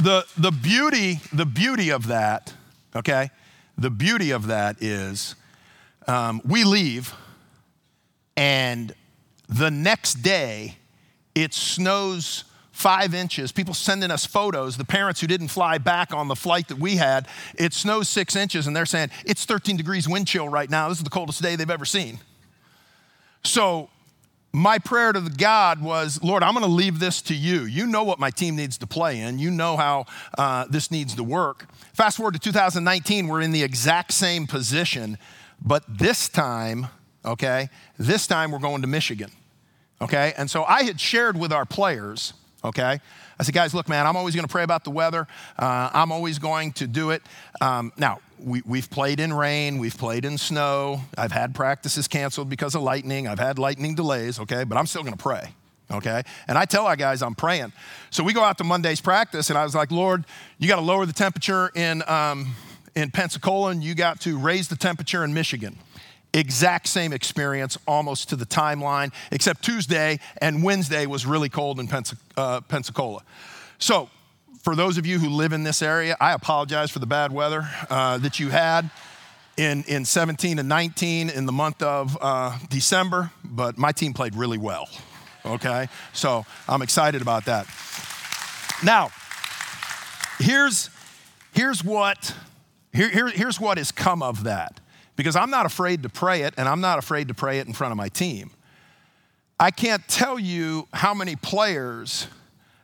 [0.00, 2.52] the, the beauty, the beauty of that,
[2.94, 3.30] okay,
[3.76, 5.34] the beauty of that is
[6.06, 7.14] um, we leave
[8.38, 8.94] and
[9.48, 10.76] the next day,
[11.42, 13.52] it snows five inches.
[13.52, 16.96] People sending us photos, the parents who didn't fly back on the flight that we
[16.96, 20.88] had, it snows six inches, and they're saying, it's 13 degrees wind chill right now.
[20.88, 22.18] This is the coldest day they've ever seen.
[23.44, 23.88] So,
[24.50, 27.64] my prayer to God was, Lord, I'm going to leave this to you.
[27.64, 29.38] You know what my team needs to play in.
[29.38, 30.06] You know how
[30.38, 31.66] uh, this needs to work.
[31.92, 35.18] Fast forward to 2019, we're in the exact same position,
[35.60, 36.86] but this time
[37.24, 37.68] okay?
[37.98, 39.30] This time we're going to Michigan,
[40.00, 40.32] okay?
[40.36, 42.32] And so I had shared with our players,
[42.64, 43.00] okay?
[43.38, 45.26] I said, guys, look, man, I'm always going to pray about the weather.
[45.58, 47.22] Uh, I'm always going to do it.
[47.60, 51.02] Um, now, we, we've played in rain, we've played in snow.
[51.16, 53.26] I've had practices canceled because of lightning.
[53.26, 54.64] I've had lightning delays, okay?
[54.64, 55.54] But I'm still going to pray
[55.90, 56.22] okay?
[56.46, 57.72] And I tell our guys I'm praying.
[58.10, 60.24] So we go out to Monday's practice, and I was like, Lord,
[60.58, 62.54] you got to lower the temperature in, um,
[62.94, 65.78] in Pensacola, and you got to raise the temperature in Michigan.
[66.34, 71.88] Exact same experience, almost to the timeline, except Tuesday and Wednesday was really cold in
[72.36, 73.22] uh, Pensacola.
[73.78, 74.10] So,
[74.62, 77.66] for those of you who live in this area, I apologize for the bad weather
[77.88, 78.90] uh, that you had
[79.56, 84.34] in, in 17 and 19 in the month of uh, December, but my team played
[84.34, 84.88] really well,
[85.46, 85.88] okay?
[86.12, 87.66] So I'm excited about that.
[88.84, 89.10] Now,
[90.38, 90.90] here's,
[91.54, 92.34] here's, what,
[92.92, 94.80] here, here, here's what has come of that
[95.18, 97.72] because I'm not afraid to pray it, and I'm not afraid to pray it in
[97.72, 98.52] front of my team.
[99.58, 102.28] I can't tell you how many players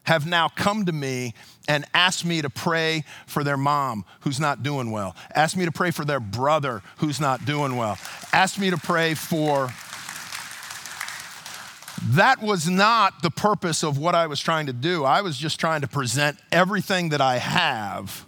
[0.03, 1.33] have now come to me
[1.68, 5.70] and asked me to pray for their mom who's not doing well, asked me to
[5.70, 7.97] pray for their brother who's not doing well,
[8.33, 9.73] asked me to pray for.
[12.03, 15.05] That was not the purpose of what I was trying to do.
[15.05, 18.27] I was just trying to present everything that I have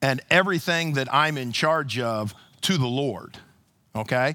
[0.00, 2.32] and everything that I'm in charge of
[2.64, 3.38] to the Lord,
[3.94, 4.34] okay?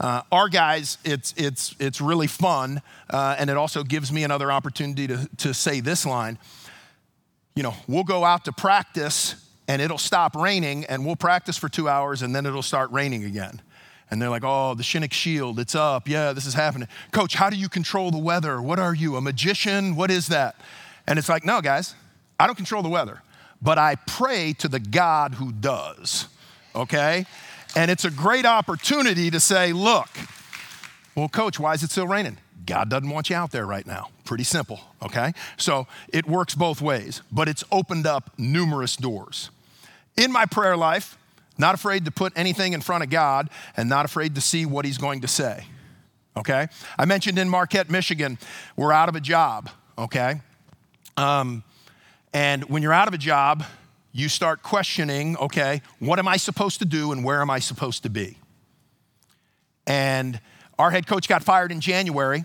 [0.00, 4.52] Uh, our guys, it's, it's, it's really fun, uh, and it also gives me another
[4.52, 6.38] opportunity to, to say this line.
[7.56, 9.34] You know, we'll go out to practice
[9.66, 13.24] and it'll stop raining, and we'll practice for two hours, and then it'll start raining
[13.24, 13.60] again.
[14.10, 16.08] And they're like, oh, the Shinnick shield, it's up.
[16.08, 16.88] Yeah, this is happening.
[17.12, 18.62] Coach, how do you control the weather?
[18.62, 19.94] What are you, a magician?
[19.94, 20.56] What is that?
[21.06, 21.94] And it's like, no, guys,
[22.40, 23.20] I don't control the weather,
[23.60, 26.28] but I pray to the God who does,
[26.74, 27.26] okay?
[27.76, 30.08] And it's a great opportunity to say, look,
[31.14, 32.38] well, coach, why is it still raining?
[32.64, 34.10] God doesn't want you out there right now.
[34.24, 35.32] Pretty simple, okay?
[35.56, 39.50] So it works both ways, but it's opened up numerous doors.
[40.16, 41.16] In my prayer life,
[41.56, 44.84] not afraid to put anything in front of God and not afraid to see what
[44.84, 45.64] He's going to say,
[46.36, 46.68] okay?
[46.98, 48.38] I mentioned in Marquette, Michigan,
[48.76, 50.40] we're out of a job, okay?
[51.16, 51.64] Um,
[52.32, 53.64] and when you're out of a job,
[54.12, 58.02] you start questioning okay, what am I supposed to do and where am I supposed
[58.04, 58.38] to be?
[59.86, 60.40] And
[60.78, 62.44] our head coach got fired in January.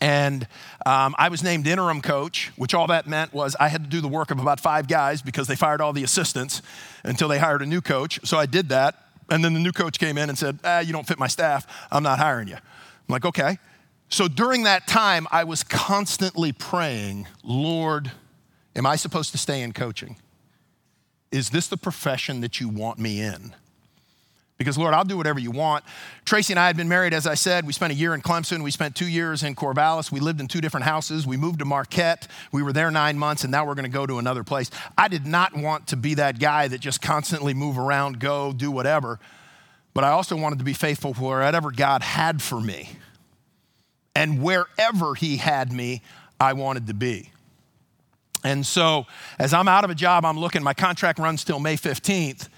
[0.00, 0.46] And
[0.84, 4.00] um, I was named interim coach, which all that meant was I had to do
[4.00, 6.62] the work of about five guys because they fired all the assistants
[7.04, 8.20] until they hired a new coach.
[8.24, 8.96] So I did that.
[9.30, 11.66] And then the new coach came in and said, ah, You don't fit my staff.
[11.90, 12.56] I'm not hiring you.
[12.56, 12.60] I'm
[13.08, 13.58] like, Okay.
[14.10, 18.12] So during that time, I was constantly praying, Lord,
[18.76, 20.16] am I supposed to stay in coaching?
[21.34, 23.56] Is this the profession that you want me in?
[24.56, 25.82] Because, Lord, I'll do whatever you want.
[26.24, 27.66] Tracy and I had been married, as I said.
[27.66, 28.62] We spent a year in Clemson.
[28.62, 30.12] We spent two years in Corvallis.
[30.12, 31.26] We lived in two different houses.
[31.26, 32.28] We moved to Marquette.
[32.52, 34.70] We were there nine months, and now we're going to go to another place.
[34.96, 38.70] I did not want to be that guy that just constantly move around, go, do
[38.70, 39.18] whatever.
[39.92, 42.90] But I also wanted to be faithful for whatever God had for me.
[44.14, 46.02] And wherever He had me,
[46.38, 47.30] I wanted to be.
[48.44, 49.06] And so,
[49.38, 52.48] as I'm out of a job, I'm looking, my contract runs till May 15th.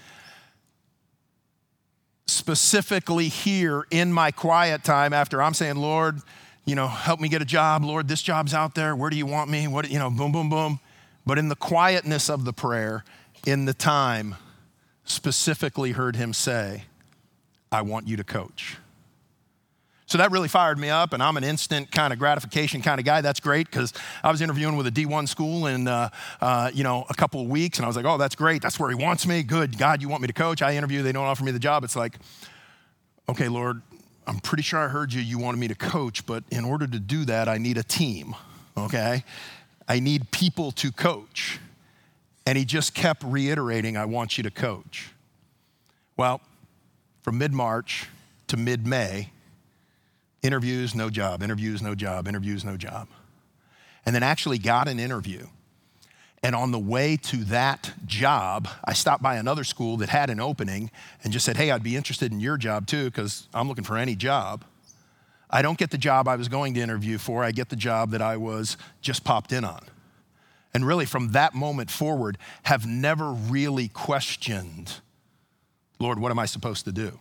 [2.27, 6.21] Specifically, here in my quiet time, after I'm saying, Lord,
[6.65, 7.85] you know, help me get a job.
[7.85, 8.93] Lord, this job's out there.
[8.97, 9.69] Where do you want me?
[9.69, 10.81] What, you know, boom, boom, boom.
[11.25, 13.05] But in the quietness of the prayer,
[13.45, 14.35] in the time,
[15.05, 16.83] specifically heard him say,
[17.71, 18.77] I want you to coach.
[20.07, 23.05] So that really fired me up, and I'm an instant kind of gratification kind of
[23.05, 23.19] guy.
[23.19, 23.91] That's great because
[24.23, 27.49] I was interviewing with a D1 school in, uh, uh, you know, a couple of
[27.49, 28.61] weeks, and I was like, oh, that's great.
[28.61, 29.43] That's where he wants me.
[29.43, 29.77] Good.
[29.77, 30.61] God, you want me to coach?
[30.61, 31.03] I interview.
[31.03, 31.83] They don't offer me the job.
[31.83, 32.19] It's like,
[33.27, 33.81] okay, Lord,
[34.25, 35.19] I'm pretty sure I heard you.
[35.19, 38.33] You wanted me to coach, but in order to do that, I need a team.
[38.77, 39.25] Okay,
[39.89, 41.59] I need people to coach.
[42.45, 45.09] And he just kept reiterating, I want you to coach.
[46.15, 46.39] Well,
[47.23, 48.07] from mid March
[48.47, 49.31] to mid May,
[50.41, 53.07] interviews, no job, interviews, no job, interviews, no job.
[54.05, 55.47] And then actually got an interview.
[56.43, 60.39] And on the way to that job, I stopped by another school that had an
[60.39, 60.91] opening
[61.23, 63.97] and just said, Hey, I'd be interested in your job too, because I'm looking for
[63.97, 64.63] any job.
[65.49, 68.11] I don't get the job I was going to interview for, I get the job
[68.11, 69.81] that I was just popped in on.
[70.73, 74.99] And really, from that moment forward, have never really questioned,
[75.99, 77.17] Lord, what am I supposed to do?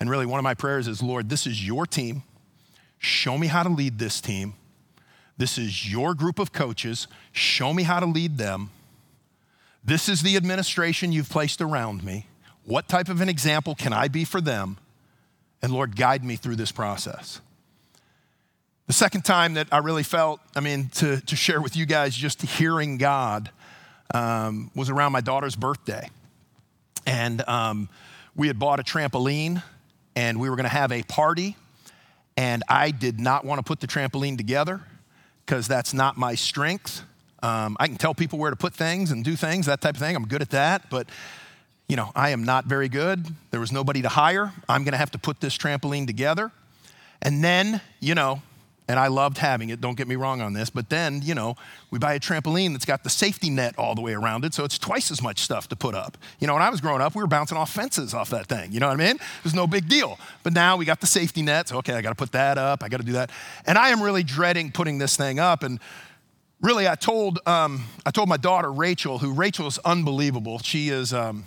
[0.00, 2.22] And really, one of my prayers is Lord, this is your team.
[2.98, 4.54] Show me how to lead this team.
[5.36, 7.06] This is your group of coaches.
[7.32, 8.70] Show me how to lead them.
[9.84, 12.26] This is the administration you've placed around me.
[12.64, 14.76] What type of an example can I be for them?
[15.62, 17.40] And Lord, guide me through this process.
[18.86, 22.14] The second time that I really felt, I mean, to, to share with you guys
[22.14, 23.50] just hearing God
[24.12, 26.10] um, was around my daughter's birthday.
[27.06, 27.88] And um,
[28.34, 29.62] we had bought a trampoline
[30.16, 31.56] and we were going to have a party.
[32.36, 34.80] And I did not want to put the trampoline together
[35.44, 37.02] because that's not my strength.
[37.42, 40.00] Um, I can tell people where to put things and do things, that type of
[40.00, 40.14] thing.
[40.14, 40.90] I'm good at that.
[40.90, 41.08] But,
[41.88, 43.26] you know, I am not very good.
[43.50, 44.52] There was nobody to hire.
[44.68, 46.52] I'm going to have to put this trampoline together.
[47.22, 48.42] And then, you know,
[48.90, 51.54] and I loved having it, don't get me wrong on this, but then, you know,
[51.92, 54.64] we buy a trampoline that's got the safety net all the way around it, so
[54.64, 56.18] it's twice as much stuff to put up.
[56.40, 58.72] You know, when I was growing up, we were bouncing off fences off that thing,
[58.72, 59.14] you know what I mean?
[59.14, 60.18] It was no big deal.
[60.42, 62.88] But now we got the safety net, so okay, I gotta put that up, I
[62.88, 63.30] gotta do that.
[63.64, 65.62] And I am really dreading putting this thing up.
[65.62, 65.78] And
[66.60, 70.58] really, I told, um, I told my daughter, Rachel, who Rachel is unbelievable.
[70.58, 71.44] She is, um,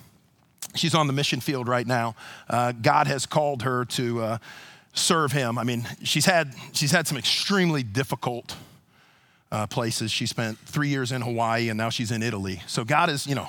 [0.75, 2.15] she's on the mission field right now.
[2.49, 4.37] Uh, God has called her to, uh,
[4.93, 5.57] serve him.
[5.57, 8.55] I mean, she's had, she's had some extremely difficult
[9.51, 10.11] uh, places.
[10.11, 12.61] She spent three years in Hawaii and now she's in Italy.
[12.67, 13.47] So God is, you know,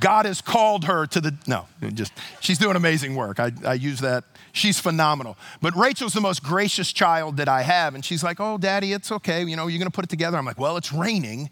[0.00, 3.38] God has called her to the, no, just, she's doing amazing work.
[3.38, 4.24] I, I use that.
[4.52, 5.36] She's phenomenal.
[5.60, 7.94] But Rachel's the most gracious child that I have.
[7.94, 9.44] And she's like, oh, daddy, it's okay.
[9.44, 10.36] You know, you're going to put it together.
[10.36, 11.50] I'm like, well, it's raining.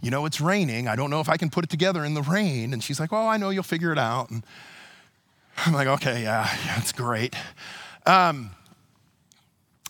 [0.00, 0.88] You know, it's raining.
[0.88, 2.72] I don't know if I can put it together in the rain.
[2.72, 4.30] And she's like, oh, I know you'll figure it out.
[4.30, 4.44] And
[5.66, 7.34] I'm like, okay, yeah, that's great.
[8.08, 8.52] Um,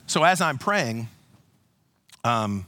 [0.09, 1.07] so as I'm praying,
[2.25, 2.67] um,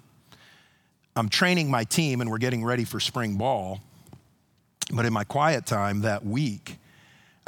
[1.17, 3.81] I'm training my team and we're getting ready for spring ball.
[4.93, 6.77] But in my quiet time that week,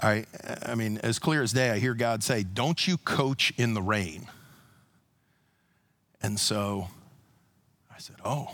[0.02, 0.26] I,
[0.66, 3.82] I mean, as clear as day, I hear God say, Don't you coach in the
[3.82, 4.26] rain.
[6.20, 6.88] And so
[7.94, 8.52] I said, Oh,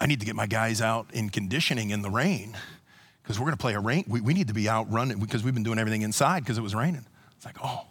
[0.00, 2.56] I need to get my guys out in conditioning in the rain
[3.22, 4.04] because we're going to play a rain.
[4.08, 6.62] We, we need to be out running because we've been doing everything inside because it
[6.62, 7.06] was raining.
[7.36, 7.86] It's like, Oh,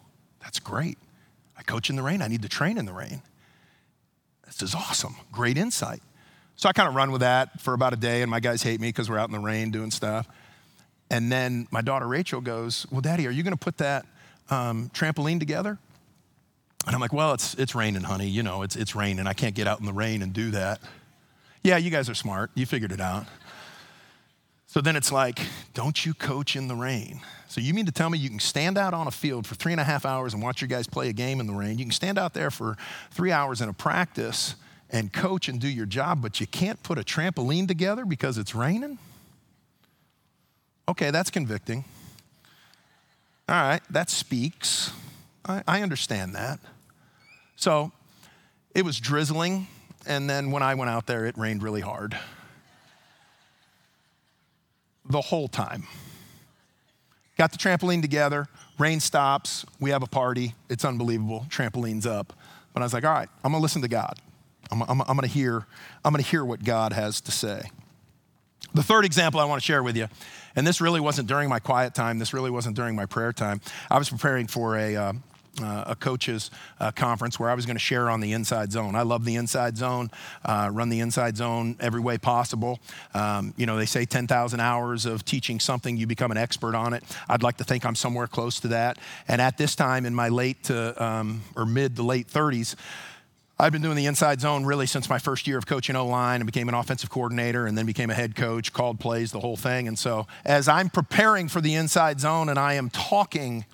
[0.46, 0.96] that's great.
[1.58, 2.22] I coach in the rain.
[2.22, 3.20] I need to train in the rain.
[4.46, 5.16] This is awesome.
[5.32, 6.00] Great insight.
[6.54, 8.80] So I kind of run with that for about a day, and my guys hate
[8.80, 10.28] me because we're out in the rain doing stuff.
[11.10, 14.06] And then my daughter Rachel goes, Well, Daddy, are you going to put that
[14.48, 15.78] um, trampoline together?
[16.86, 18.28] And I'm like, Well, it's, it's raining, honey.
[18.28, 19.26] You know, it's, it's raining.
[19.26, 20.80] I can't get out in the rain and do that.
[21.64, 22.52] Yeah, you guys are smart.
[22.54, 23.26] You figured it out.
[24.76, 25.40] So then it's like,
[25.72, 27.22] Don't you coach in the rain?
[27.48, 29.72] So you mean to tell me you can stand out on a field for three
[29.72, 31.78] and a half hours and watch your guys play a game in the rain?
[31.78, 32.76] You can stand out there for
[33.10, 34.54] three hours in a practice
[34.90, 38.54] and coach and do your job, but you can't put a trampoline together because it's
[38.54, 38.98] raining?
[40.86, 41.82] Okay, that's convicting.
[43.48, 44.92] All right, that speaks.
[45.46, 46.58] I, I understand that.
[47.56, 47.92] So
[48.74, 49.68] it was drizzling,
[50.06, 52.18] and then when I went out there, it rained really hard.
[55.08, 55.84] The whole time.
[57.38, 58.46] Got the trampoline together,
[58.78, 62.32] rain stops, we have a party, it's unbelievable, trampoline's up.
[62.72, 64.18] But I was like, all right, I'm gonna listen to God.
[64.70, 65.66] I'm, I'm, I'm gonna hear,
[66.04, 67.70] I'm gonna hear what God has to say.
[68.74, 70.08] The third example I want to share with you,
[70.54, 73.60] and this really wasn't during my quiet time, this really wasn't during my prayer time.
[73.90, 75.12] I was preparing for a, uh,
[75.62, 78.94] uh, a coaches uh, conference where I was going to share on the inside zone.
[78.94, 80.10] I love the inside zone,
[80.44, 82.78] uh, run the inside zone every way possible.
[83.14, 86.92] Um, you know, they say 10,000 hours of teaching something, you become an expert on
[86.92, 87.04] it.
[87.28, 88.98] I'd like to think I'm somewhere close to that.
[89.28, 92.76] And at this time in my late to, um, or mid to late 30s,
[93.58, 96.42] I've been doing the inside zone really since my first year of coaching O line
[96.42, 99.56] and became an offensive coordinator and then became a head coach, called plays, the whole
[99.56, 99.88] thing.
[99.88, 103.64] And so, as I'm preparing for the inside zone and I am talking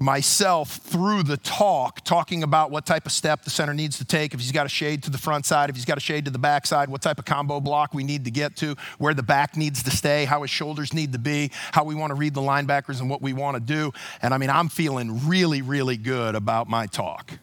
[0.00, 4.32] myself through the talk, talking about what type of step the center needs to take,
[4.32, 6.30] if he's got a shade to the front side, if he's got a shade to
[6.30, 9.22] the back side, what type of combo block we need to get to, where the
[9.22, 12.32] back needs to stay, how his shoulders need to be, how we want to read
[12.32, 13.92] the linebackers and what we want to do.
[14.22, 17.38] And I mean, I'm feeling really, really good about my talk.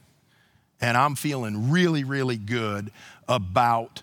[0.81, 2.91] And I'm feeling really, really good
[3.27, 4.01] about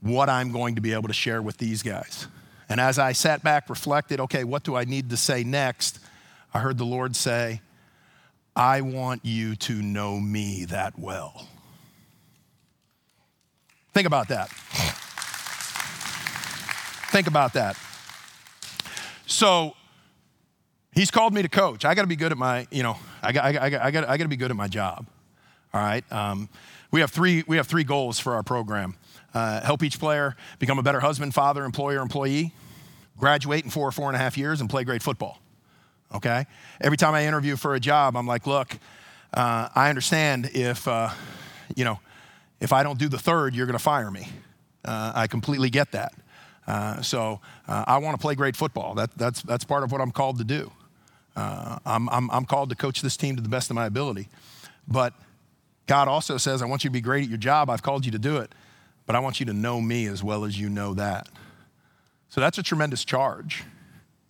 [0.00, 2.28] what I'm going to be able to share with these guys.
[2.68, 5.98] And as I sat back, reflected, okay, what do I need to say next?
[6.54, 7.60] I heard the Lord say,
[8.56, 11.46] I want you to know me that well.
[13.92, 14.48] Think about that.
[17.10, 17.76] Think about that.
[19.26, 19.74] So,
[20.92, 21.84] he's called me to coach.
[21.84, 24.08] I got to be good at my, you know, I got, I got, I got,
[24.08, 25.06] I got to be good at my job.
[25.74, 26.10] All right.
[26.10, 26.48] Um,
[26.90, 27.44] we have three.
[27.46, 28.96] We have three goals for our program:
[29.34, 32.52] uh, help each player become a better husband, father, employer, employee,
[33.18, 35.38] graduate in four or four and a half years, and play great football.
[36.14, 36.46] Okay.
[36.80, 38.78] Every time I interview for a job, I'm like, look,
[39.34, 41.10] uh, I understand if uh,
[41.74, 42.00] you know
[42.60, 44.28] if I don't do the third, you're going to fire me.
[44.84, 46.14] Uh, I completely get that.
[46.66, 48.94] Uh, so uh, I want to play great football.
[48.94, 50.72] That, that's, that's part of what I'm called to do.
[51.36, 54.28] I'm, I'm, I'm called to coach this team to the best of my ability.
[54.88, 55.12] But
[55.86, 57.68] God also says, I want you to be great at your job.
[57.68, 58.54] I've called you to do it,
[59.04, 61.28] but I want you to know me as well as you know that.
[62.30, 63.64] So that's a tremendous charge,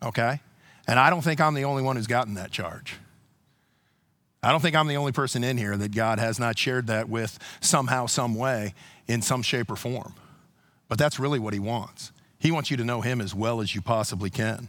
[0.02, 0.40] okay?
[0.86, 2.96] And I don't think I'm the only one who's gotten that charge.
[4.42, 7.08] I don't think I'm the only person in here that God has not shared that
[7.08, 8.74] with somehow, some way,
[9.08, 10.14] in some shape or form.
[10.88, 12.12] But that's really what He wants.
[12.38, 14.68] He wants you to know Him as well as you possibly can.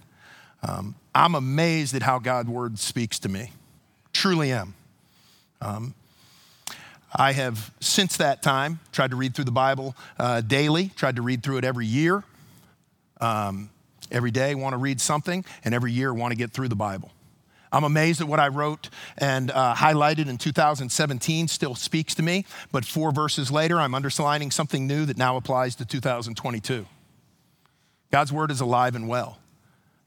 [0.64, 3.52] Um, I'm amazed at how God's Word speaks to me.
[4.14, 4.74] Truly am.
[5.62, 5.94] Um,
[7.16, 11.22] I have, since that time, tried to read through the Bible uh, daily, tried to
[11.22, 12.24] read through it every year.
[13.22, 13.70] Um,
[14.12, 17.12] every day, want to read something, and every year, want to get through the Bible.
[17.72, 22.46] I'm amazed at what I wrote and uh, highlighted in 2017 still speaks to me,
[22.72, 26.86] but four verses later, I'm underlining something new that now applies to 2022.
[28.12, 29.38] God's word is alive and well.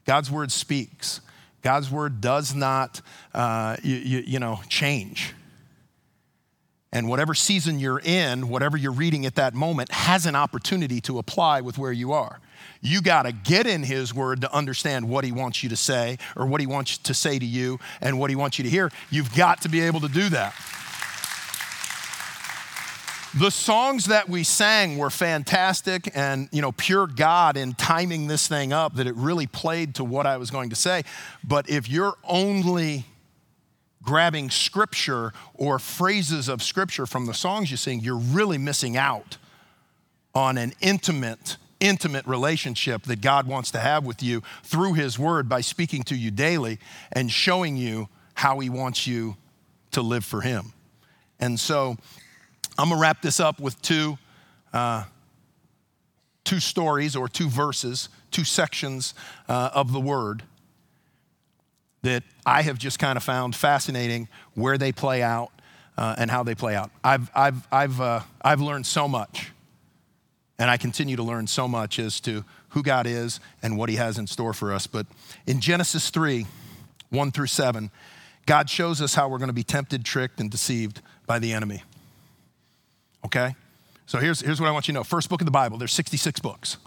[0.05, 1.21] God's word speaks.
[1.61, 3.01] God's word does not,
[3.33, 5.33] uh, you, you, you know, change.
[6.91, 11.19] And whatever season you're in, whatever you're reading at that moment, has an opportunity to
[11.19, 12.39] apply with where you are.
[12.81, 16.17] You got to get in His Word to understand what He wants you to say
[16.35, 18.91] or what He wants to say to you and what He wants you to hear.
[19.09, 20.53] You've got to be able to do that.
[23.33, 28.45] The songs that we sang were fantastic and, you know, pure God in timing this
[28.45, 31.03] thing up that it really played to what I was going to say.
[31.41, 33.05] But if you're only
[34.03, 39.37] grabbing scripture or phrases of scripture from the songs you sing, you're really missing out
[40.35, 45.49] on an intimate, intimate relationship that God wants to have with you through His Word
[45.49, 46.79] by speaking to you daily
[47.11, 49.35] and showing you how He wants you
[49.91, 50.71] to live for Him.
[51.39, 51.97] And so
[52.77, 54.17] I'm gonna wrap this up with two,
[54.71, 55.03] uh,
[56.45, 59.13] two stories or two verses, two sections
[59.49, 60.43] uh, of the Word
[62.03, 65.51] that I have just kind of found fascinating where they play out
[65.97, 66.89] uh, and how they play out.
[67.03, 69.51] I've, I've, I've, uh, I've learned so much,
[70.61, 73.95] and I continue to learn so much as to who God is and what He
[73.95, 74.85] has in store for us.
[74.85, 75.07] But
[75.47, 76.45] in Genesis 3,
[77.09, 77.89] 1 through 7,
[78.45, 81.81] God shows us how we're going to be tempted, tricked, and deceived by the enemy.
[83.25, 83.55] Okay?
[84.05, 85.03] So here's, here's what I want you to know.
[85.03, 86.77] First book of the Bible, there's 66 books.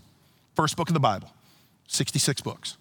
[0.54, 1.32] First book of the Bible,
[1.88, 2.76] 66 books.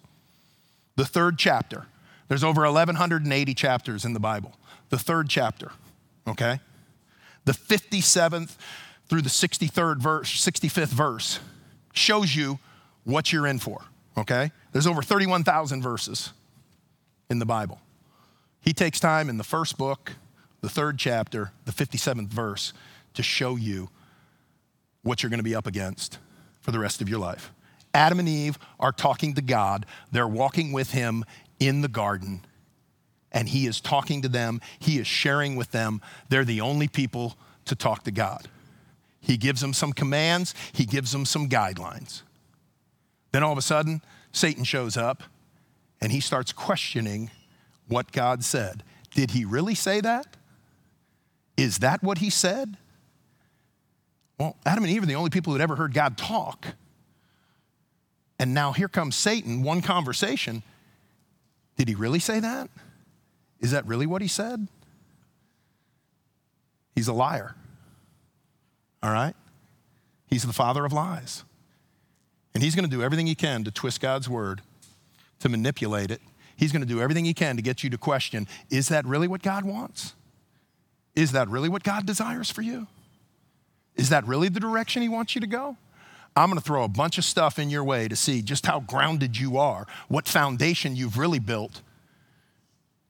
[0.94, 1.86] The third chapter,
[2.28, 4.52] there's over 1,180 chapters in the Bible.
[4.90, 5.72] The third chapter,
[6.28, 6.60] okay?
[7.46, 8.54] The 57th
[9.08, 11.40] through the 63rd verse, 65th verse
[11.92, 12.58] shows you
[13.04, 13.84] what you're in for,
[14.16, 14.50] okay?
[14.72, 16.32] There's over 31,000 verses
[17.30, 17.80] in the Bible.
[18.60, 20.12] He takes time in the first book,
[20.62, 22.72] the third chapter, the 57th verse
[23.12, 23.90] to show you
[25.02, 26.18] what you're to be up against
[26.60, 27.52] for the rest of your life.
[27.92, 29.86] Adam and Eve are talking to God.
[30.10, 31.24] They're walking with him
[31.60, 32.44] in the garden,
[33.30, 34.60] and he is talking to them.
[34.78, 36.00] He is sharing with them.
[36.28, 37.36] They're the only people
[37.66, 38.48] to talk to God.
[39.24, 42.22] He gives them some commands, he gives them some guidelines.
[43.32, 44.02] Then all of a sudden,
[44.32, 45.22] Satan shows up
[46.00, 47.30] and he starts questioning
[47.88, 48.82] what God said.
[49.14, 50.36] Did he really say that?
[51.56, 52.76] Is that what he said?
[54.38, 56.66] Well, Adam and Eve are the only people who'd ever heard God talk.
[58.38, 60.62] And now here comes Satan, one conversation,
[61.76, 62.68] did he really say that?
[63.60, 64.68] Is that really what he said?
[66.94, 67.54] He's a liar.
[69.04, 69.34] All right?
[70.26, 71.44] He's the father of lies.
[72.54, 74.62] And he's going to do everything he can to twist God's word,
[75.40, 76.22] to manipulate it.
[76.56, 79.28] He's going to do everything he can to get you to question is that really
[79.28, 80.14] what God wants?
[81.14, 82.86] Is that really what God desires for you?
[83.94, 85.76] Is that really the direction he wants you to go?
[86.34, 88.80] I'm going to throw a bunch of stuff in your way to see just how
[88.80, 91.82] grounded you are, what foundation you've really built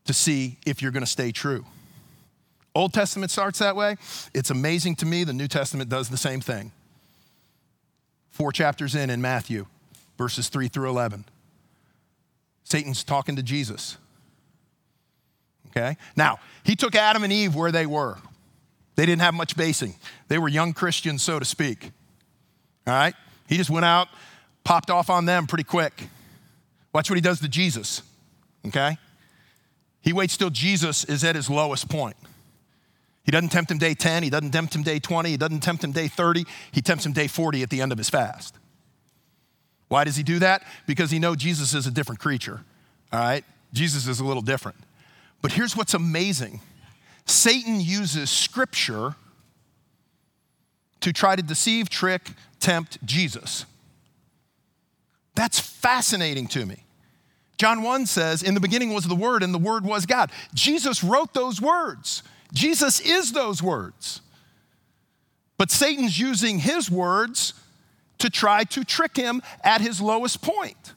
[0.06, 1.64] to see if you're going to stay true.
[2.74, 3.96] Old Testament starts that way.
[4.34, 6.72] It's amazing to me the New Testament does the same thing.
[8.30, 9.66] Four chapters in in Matthew,
[10.18, 11.24] verses 3 through 11.
[12.64, 13.96] Satan's talking to Jesus.
[15.70, 15.96] Okay?
[16.16, 18.18] Now, he took Adam and Eve where they were.
[18.96, 19.94] They didn't have much basing.
[20.28, 21.90] They were young Christians, so to speak.
[22.86, 23.14] All right?
[23.48, 24.08] He just went out,
[24.62, 26.08] popped off on them pretty quick.
[26.92, 28.02] Watch what he does to Jesus,
[28.66, 28.96] okay?
[30.00, 32.16] He waits till Jesus is at his lowest point.
[33.24, 35.82] He doesn't tempt him day 10, he doesn't tempt him day 20, he doesn't tempt
[35.82, 38.54] him day 30, he tempts him day 40 at the end of his fast.
[39.88, 40.62] Why does he do that?
[40.86, 42.60] Because he knows Jesus is a different creature,
[43.12, 43.44] all right?
[43.72, 44.78] Jesus is a little different.
[45.40, 46.60] But here's what's amazing
[47.26, 49.14] Satan uses scripture
[51.00, 53.66] to try to deceive, trick, tempt Jesus.
[55.34, 56.84] That's fascinating to me.
[57.58, 60.30] John 1 says, In the beginning was the Word, and the Word was God.
[60.54, 62.22] Jesus wrote those words.
[62.52, 64.20] Jesus is those words.
[65.56, 67.54] But Satan's using his words
[68.18, 70.94] to try to trick him at his lowest point.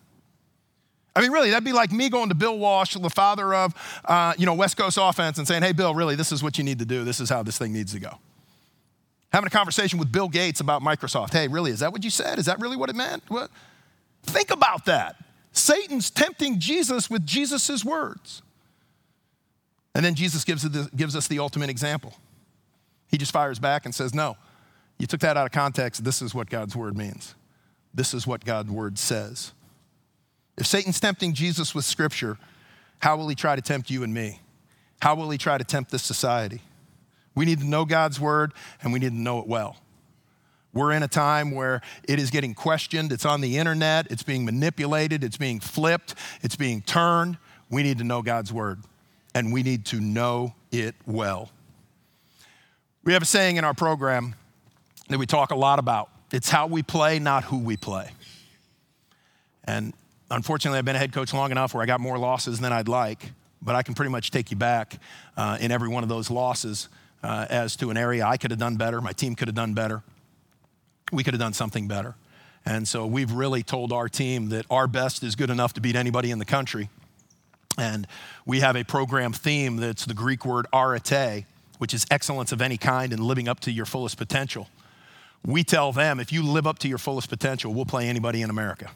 [1.15, 3.73] I mean, really, that'd be like me going to Bill Walsh, the father of,
[4.05, 6.63] uh, you know, West Coast offense, and saying, "Hey, Bill, really, this is what you
[6.63, 7.03] need to do.
[7.03, 8.19] This is how this thing needs to go."
[9.31, 11.33] having a conversation with Bill Gates about Microsoft.
[11.33, 12.39] Hey, really, is that what you said?
[12.39, 13.23] Is that really what it meant?
[13.27, 13.49] What?
[14.23, 15.15] Think about that.
[15.51, 18.41] Satan's tempting Jesus with Jesus' words.
[19.97, 22.13] And then Jesus gives, gives us the ultimate example.
[23.09, 24.37] He just fires back and says, No,
[24.99, 26.03] you took that out of context.
[26.03, 27.33] This is what God's word means.
[27.95, 29.53] This is what God's word says.
[30.55, 32.37] If Satan's tempting Jesus with scripture,
[32.99, 34.39] how will he try to tempt you and me?
[35.01, 36.61] How will he try to tempt this society?
[37.33, 39.77] We need to know God's word and we need to know it well.
[40.73, 44.45] We're in a time where it is getting questioned, it's on the internet, it's being
[44.45, 47.39] manipulated, it's being flipped, it's being turned.
[47.71, 48.83] We need to know God's word
[49.37, 51.51] and we need to know it well.
[53.03, 54.33] We have a saying in our program
[55.09, 58.09] that we talk a lot about it's how we play, not who we play.
[59.63, 59.93] And
[60.31, 62.87] unfortunately, I've been a head coach long enough where I got more losses than I'd
[62.87, 63.31] like,
[63.61, 64.99] but I can pretty much take you back
[65.37, 66.89] uh, in every one of those losses
[67.21, 69.75] uh, as to an area I could have done better, my team could have done
[69.75, 70.01] better,
[71.11, 72.15] we could have done something better.
[72.65, 75.95] And so we've really told our team that our best is good enough to beat
[75.95, 76.89] anybody in the country.
[77.77, 78.07] And
[78.45, 81.45] we have a program theme that's the Greek word arete,
[81.77, 84.67] which is excellence of any kind and living up to your fullest potential.
[85.45, 88.49] We tell them if you live up to your fullest potential, we'll play anybody in
[88.49, 88.89] America.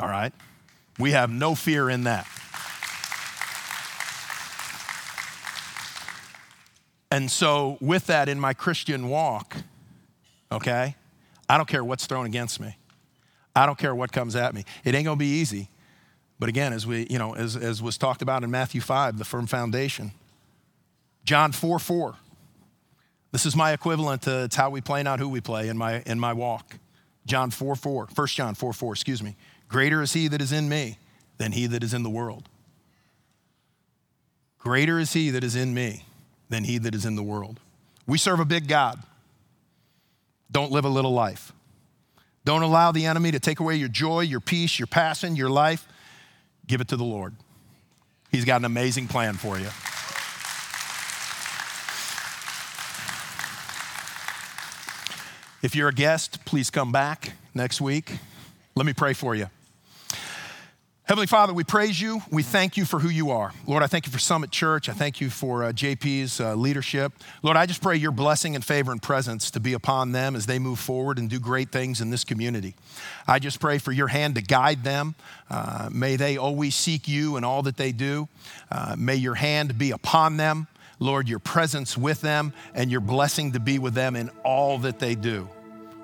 [0.00, 0.32] All right?
[0.98, 2.26] We have no fear in that.
[7.10, 9.56] And so, with that in my Christian walk,
[10.50, 10.96] okay,
[11.48, 12.76] I don't care what's thrown against me.
[13.54, 14.64] I don't care what comes at me.
[14.84, 15.68] It ain't gonna be easy.
[16.38, 19.24] But again, as we, you know, as, as was talked about in Matthew 5, the
[19.24, 20.12] firm foundation,
[21.24, 22.14] John 4 4.
[23.32, 26.02] This is my equivalent to it's how we play, not who we play in my
[26.06, 26.76] in my walk.
[27.26, 29.36] John 4 4, 1 John 4 4, excuse me.
[29.68, 30.98] Greater is he that is in me
[31.38, 32.48] than he that is in the world.
[34.58, 36.04] Greater is he that is in me
[36.48, 37.60] than he that is in the world.
[38.06, 39.02] We serve a big God.
[40.50, 41.52] Don't live a little life.
[42.44, 45.86] Don't allow the enemy to take away your joy, your peace, your passion, your life.
[46.66, 47.34] Give it to the Lord.
[48.30, 49.68] He's got an amazing plan for you.
[55.62, 58.12] If you're a guest, please come back next week.
[58.74, 59.48] Let me pray for you.
[61.06, 62.20] Heavenly Father, we praise you.
[62.32, 63.52] We thank you for who you are.
[63.64, 64.88] Lord, I thank you for Summit Church.
[64.88, 67.12] I thank you for uh, JP's uh, leadership.
[67.44, 70.46] Lord, I just pray your blessing and favor and presence to be upon them as
[70.46, 72.74] they move forward and do great things in this community.
[73.24, 75.14] I just pray for your hand to guide them.
[75.48, 78.26] Uh, may they always seek you in all that they do.
[78.68, 80.66] Uh, may your hand be upon them.
[80.98, 84.98] Lord, your presence with them and your blessing to be with them in all that
[84.98, 85.48] they do.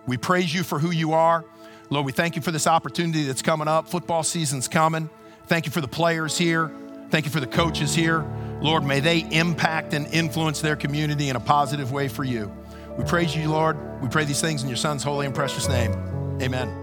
[0.07, 1.45] We praise you for who you are.
[1.93, 3.86] Lord, we thank you for this opportunity that's coming up.
[3.86, 5.11] Football season's coming.
[5.47, 6.70] Thank you for the players here.
[7.11, 8.24] Thank you for the coaches here.
[8.62, 12.51] Lord, may they impact and influence their community in a positive way for you.
[12.97, 13.76] We praise you, Lord.
[14.01, 15.93] We pray these things in your Son's holy and precious name.
[16.40, 16.82] Amen.